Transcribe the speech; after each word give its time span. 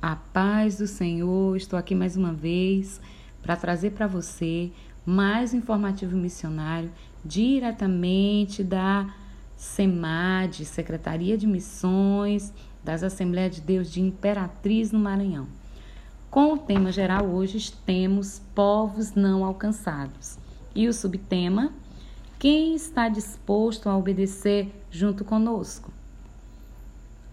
A 0.00 0.14
paz 0.14 0.76
do 0.76 0.86
Senhor, 0.86 1.56
estou 1.56 1.78
aqui 1.78 1.94
mais 1.94 2.16
uma 2.16 2.32
vez 2.32 3.00
para 3.42 3.56
trazer 3.56 3.92
para 3.92 4.06
você 4.06 4.70
mais 5.06 5.54
um 5.54 5.56
informativo 5.56 6.14
missionário 6.16 6.92
diretamente 7.24 8.62
da 8.62 9.12
SEMAD, 9.56 10.66
Secretaria 10.66 11.38
de 11.38 11.46
Missões 11.46 12.52
das 12.84 13.02
Assembleias 13.02 13.56
de 13.56 13.62
Deus 13.62 13.90
de 13.90 14.02
Imperatriz 14.02 14.92
no 14.92 14.98
Maranhão. 14.98 15.48
Com 16.30 16.52
o 16.52 16.58
tema 16.58 16.92
geral 16.92 17.24
hoje 17.24 17.72
temos 17.86 18.42
povos 18.54 19.14
não 19.14 19.44
alcançados 19.44 20.38
e 20.74 20.86
o 20.88 20.92
subtema 20.92 21.72
quem 22.38 22.74
está 22.74 23.08
disposto 23.08 23.88
a 23.88 23.96
obedecer 23.96 24.70
junto 24.90 25.24
conosco. 25.24 25.95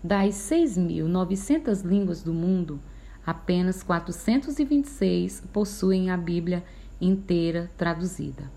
Das 0.04 0.36
6.900 0.36 1.86
línguas 1.86 2.22
do 2.22 2.34
mundo, 2.34 2.78
apenas 3.26 3.82
426 3.84 5.44
possuem 5.54 6.12
a 6.12 6.18
Bíblia 6.18 6.62
inteira 7.00 7.72
traduzida. 7.78 8.52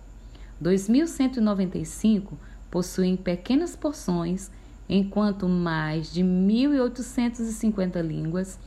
2.195 0.60 2.32
possuem 2.68 3.16
pequenas 3.16 3.76
porções, 3.76 4.50
enquanto 4.88 5.48
mais 5.48 6.12
de 6.12 6.24
1.850 6.24 8.00
línguas 8.02 8.58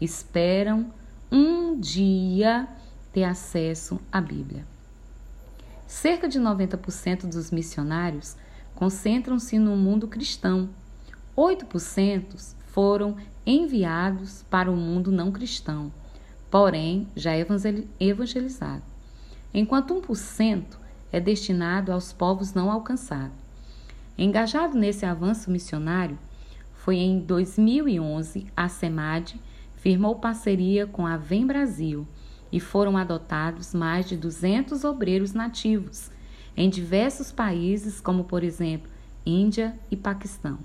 esperam 0.00 0.92
um 1.30 1.78
dia 1.78 2.66
ter 3.12 3.24
acesso 3.24 4.00
à 4.10 4.20
Bíblia. 4.20 4.66
Cerca 5.86 6.26
de 6.26 6.40
90% 6.40 7.28
dos 7.28 7.52
missionários 7.52 8.36
concentram-se 8.74 9.56
no 9.56 9.76
mundo 9.76 10.08
cristão 10.08 10.68
8% 11.36 12.54
foram 12.66 13.16
enviados 13.44 14.44
para 14.48 14.70
o 14.70 14.76
mundo 14.76 15.10
não 15.10 15.32
cristão, 15.32 15.92
porém 16.48 17.08
já 17.16 17.32
evangelizado, 17.36 18.82
enquanto 19.52 19.94
1% 19.94 20.64
é 21.10 21.18
destinado 21.18 21.90
aos 21.90 22.12
povos 22.12 22.54
não 22.54 22.70
alcançados. 22.70 23.36
Engajado 24.16 24.78
nesse 24.78 25.04
avanço 25.04 25.50
missionário, 25.50 26.16
foi 26.72 26.96
em 26.96 27.18
2011 27.18 28.46
a 28.56 28.68
SEMAD 28.68 29.40
firmou 29.76 30.16
parceria 30.16 30.86
com 30.86 31.04
a 31.04 31.16
Vem 31.16 31.44
Brasil 31.44 32.06
e 32.52 32.60
foram 32.60 32.96
adotados 32.96 33.74
mais 33.74 34.06
de 34.06 34.16
200 34.16 34.84
obreiros 34.84 35.32
nativos 35.32 36.10
em 36.56 36.70
diversos 36.70 37.32
países, 37.32 38.00
como 38.00 38.22
por 38.22 38.44
exemplo 38.44 38.88
Índia 39.26 39.76
e 39.90 39.96
Paquistão 39.96 40.58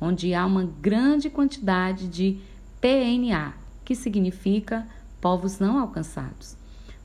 onde 0.00 0.34
há 0.34 0.44
uma 0.44 0.64
grande 0.64 1.30
quantidade 1.30 2.08
de 2.08 2.40
PNA, 2.80 3.54
que 3.84 3.94
significa 3.94 4.86
povos 5.20 5.58
não 5.58 5.78
alcançados. 5.78 6.56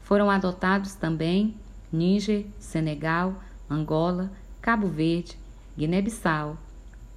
Foram 0.01 0.29
adotados 0.29 0.95
também 0.95 1.55
Níger, 1.91 2.45
Senegal, 2.59 3.41
Angola, 3.69 4.31
Cabo 4.61 4.87
Verde, 4.87 5.37
Guiné-Bissau, 5.77 6.57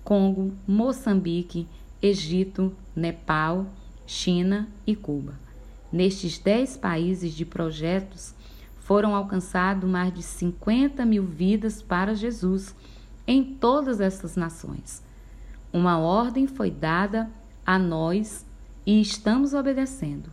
Congo, 0.04 0.52
Moçambique, 0.66 1.66
Egito, 2.00 2.74
Nepal, 2.94 3.66
China 4.06 4.68
e 4.86 4.94
Cuba. 4.94 5.34
Nestes 5.92 6.38
10 6.38 6.76
países 6.76 7.32
de 7.32 7.44
projetos, 7.44 8.34
foram 8.78 9.14
alcançados 9.14 9.88
mais 9.88 10.12
de 10.12 10.22
50 10.22 11.04
mil 11.06 11.24
vidas 11.24 11.80
para 11.80 12.14
Jesus 12.14 12.74
em 13.26 13.42
todas 13.42 14.00
essas 14.00 14.36
nações. 14.36 15.02
Uma 15.72 15.98
ordem 15.98 16.46
foi 16.46 16.70
dada 16.70 17.30
a 17.64 17.78
nós 17.78 18.44
e 18.84 19.00
estamos 19.00 19.54
obedecendo. 19.54 20.30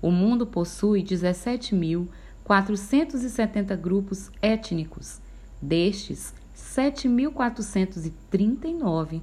O 0.00 0.10
mundo 0.10 0.44
possui 0.44 1.04
17.470 1.04 3.76
grupos 3.76 4.32
étnicos. 4.42 5.20
Destes, 5.60 6.34
7.439 6.56 9.22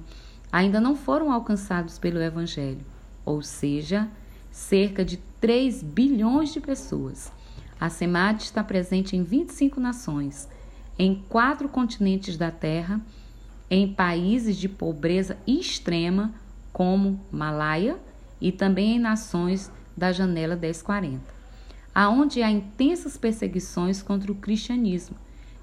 ainda 0.50 0.80
não 0.80 0.96
foram 0.96 1.30
alcançados 1.30 1.98
pelo 1.98 2.22
Evangelho, 2.22 2.86
ou 3.24 3.42
seja, 3.42 4.08
cerca 4.50 5.04
de 5.04 5.18
3 5.40 5.82
bilhões 5.82 6.54
de 6.54 6.60
pessoas. 6.60 7.30
A 7.78 7.90
SEMAD 7.90 8.44
está 8.44 8.64
presente 8.64 9.14
em 9.16 9.22
25 9.22 9.78
nações, 9.78 10.48
em 10.98 11.22
quatro 11.28 11.68
continentes 11.68 12.36
da 12.36 12.50
Terra 12.50 13.00
em 13.70 13.86
países 13.86 14.56
de 14.56 14.68
pobreza 14.68 15.38
extrema, 15.46 16.34
como 16.72 17.20
Malaya 17.30 17.98
e 18.40 18.50
também 18.50 18.96
em 18.96 18.98
nações 18.98 19.70
da 19.96 20.10
janela 20.10 20.56
1040, 20.56 21.20
aonde 21.94 22.42
há 22.42 22.50
intensas 22.50 23.16
perseguições 23.16 24.02
contra 24.02 24.32
o 24.32 24.34
cristianismo. 24.34 25.16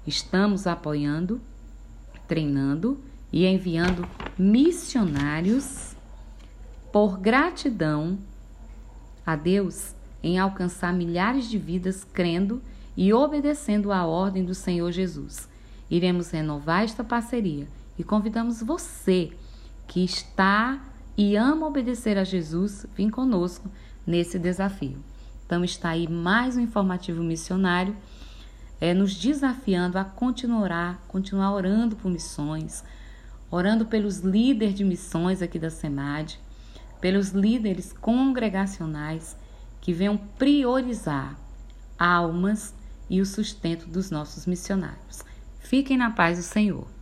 Estamos 0.06 0.66
apoiando, 0.66 1.40
treinando 2.26 2.98
e 3.30 3.44
enviando 3.44 4.08
missionários 4.38 5.94
por 6.90 7.18
gratidão 7.18 8.18
a 9.26 9.36
Deus 9.36 9.94
em 10.22 10.38
alcançar 10.38 10.94
milhares 10.94 11.48
de 11.48 11.58
vidas 11.58 12.04
crendo 12.04 12.62
e 12.96 13.12
obedecendo 13.12 13.92
à 13.92 14.06
ordem 14.06 14.44
do 14.44 14.54
Senhor 14.54 14.90
Jesus. 14.90 15.48
Iremos 15.90 16.30
renovar 16.30 16.84
esta 16.84 17.04
parceria 17.04 17.68
e 17.98 18.04
convidamos 18.04 18.62
você 18.62 19.32
que 19.86 20.04
está 20.04 20.80
e 21.16 21.34
ama 21.34 21.66
obedecer 21.66 22.16
a 22.16 22.22
Jesus, 22.22 22.86
vem 22.94 23.10
conosco 23.10 23.68
nesse 24.06 24.38
desafio. 24.38 25.02
Então 25.44 25.64
está 25.64 25.90
aí 25.90 26.06
mais 26.06 26.56
um 26.56 26.60
informativo 26.60 27.22
missionário, 27.24 27.96
é, 28.80 28.94
nos 28.94 29.14
desafiando 29.14 29.98
a 29.98 30.04
continuar, 30.04 31.02
continuar 31.08 31.52
orando 31.52 31.96
por 31.96 32.08
missões, 32.10 32.84
orando 33.50 33.86
pelos 33.86 34.18
líderes 34.18 34.74
de 34.74 34.84
missões 34.84 35.42
aqui 35.42 35.58
da 35.58 35.70
SEMAD, 35.70 36.38
pelos 37.00 37.30
líderes 37.30 37.92
congregacionais 37.92 39.36
que 39.80 39.92
venham 39.92 40.16
priorizar 40.16 41.36
almas 41.98 42.74
e 43.10 43.20
o 43.20 43.26
sustento 43.26 43.88
dos 43.88 44.10
nossos 44.10 44.46
missionários. 44.46 45.24
Fiquem 45.58 45.96
na 45.96 46.10
paz 46.10 46.38
do 46.38 46.44
Senhor. 46.44 46.97